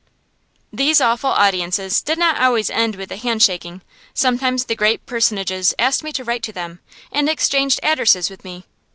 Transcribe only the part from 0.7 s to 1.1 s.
These